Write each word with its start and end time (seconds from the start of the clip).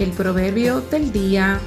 El 0.00 0.12
proverbio 0.12 0.80
del 0.80 1.12
día. 1.12 1.60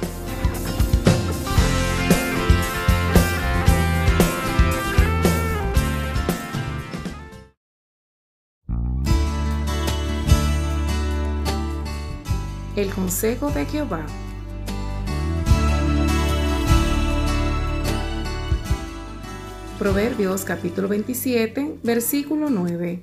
El 12.74 12.92
consejo 12.92 13.52
de 13.52 13.66
Jehová. 13.66 14.04
Proverbios 19.78 20.42
capítulo 20.42 20.88
27, 20.88 21.78
versículo 21.84 22.50
9. 22.50 23.00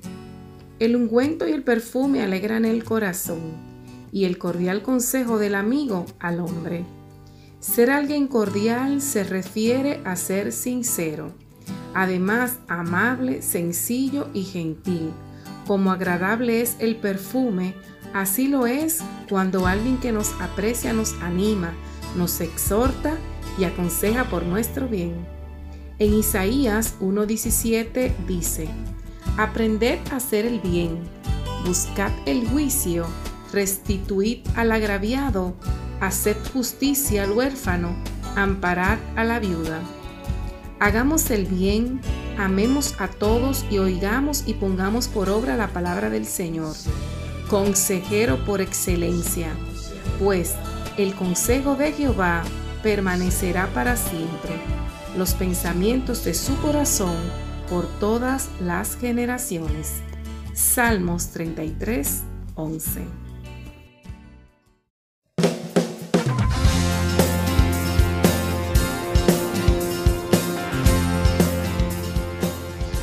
El 0.78 0.94
ungüento 0.94 1.48
y 1.48 1.52
el 1.52 1.62
perfume 1.62 2.20
alegran 2.20 2.66
el 2.66 2.84
corazón 2.84 3.71
y 4.12 4.26
el 4.26 4.38
cordial 4.38 4.82
consejo 4.82 5.38
del 5.38 5.54
amigo 5.54 6.04
al 6.20 6.38
hombre. 6.38 6.84
Ser 7.58 7.90
alguien 7.90 8.28
cordial 8.28 9.00
se 9.00 9.24
refiere 9.24 10.00
a 10.04 10.16
ser 10.16 10.52
sincero, 10.52 11.32
además 11.94 12.58
amable, 12.68 13.40
sencillo 13.40 14.28
y 14.34 14.44
gentil. 14.44 15.10
Como 15.66 15.90
agradable 15.90 16.60
es 16.60 16.76
el 16.78 16.96
perfume, 16.96 17.74
así 18.12 18.48
lo 18.48 18.66
es 18.66 19.00
cuando 19.28 19.66
alguien 19.66 19.96
que 19.98 20.12
nos 20.12 20.32
aprecia 20.40 20.92
nos 20.92 21.14
anima, 21.22 21.72
nos 22.16 22.40
exhorta 22.40 23.16
y 23.58 23.64
aconseja 23.64 24.24
por 24.24 24.44
nuestro 24.44 24.88
bien. 24.88 25.14
En 25.98 26.12
Isaías 26.14 26.96
1.17 27.00 28.12
dice, 28.26 28.68
Aprended 29.38 30.00
a 30.10 30.16
hacer 30.16 30.44
el 30.44 30.60
bien, 30.60 30.98
buscad 31.64 32.10
el 32.26 32.46
juicio 32.48 33.06
restituid 33.52 34.38
al 34.56 34.72
agraviado, 34.72 35.54
haced 36.00 36.36
justicia 36.52 37.24
al 37.24 37.32
huérfano, 37.32 37.94
amparad 38.34 38.98
a 39.16 39.24
la 39.24 39.38
viuda. 39.38 39.80
Hagamos 40.80 41.30
el 41.30 41.46
bien, 41.46 42.00
amemos 42.38 42.96
a 42.98 43.08
todos 43.08 43.64
y 43.70 43.78
oigamos 43.78 44.44
y 44.46 44.54
pongamos 44.54 45.06
por 45.06 45.28
obra 45.28 45.56
la 45.56 45.68
palabra 45.68 46.10
del 46.10 46.26
Señor, 46.26 46.74
consejero 47.48 48.44
por 48.44 48.60
excelencia, 48.60 49.52
pues 50.18 50.54
el 50.96 51.14
consejo 51.14 51.76
de 51.76 51.92
Jehová 51.92 52.42
permanecerá 52.82 53.68
para 53.68 53.96
siempre, 53.96 54.60
los 55.16 55.34
pensamientos 55.34 56.24
de 56.24 56.34
su 56.34 56.56
corazón 56.56 57.16
por 57.68 57.86
todas 58.00 58.48
las 58.60 58.96
generaciones. 58.96 60.00
Salmos 60.52 61.28
33, 61.28 62.22
11. 62.56 63.31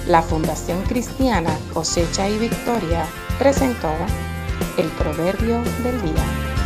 La 0.09 0.23
Fundación 0.23 0.81
Cristiana 0.85 1.55
Cosecha 1.71 2.27
y 2.27 2.39
Victoria 2.39 3.05
presentó 3.37 3.91
el 4.79 4.87
Proverbio 4.87 5.61
del 5.83 6.01
Día. 6.01 6.58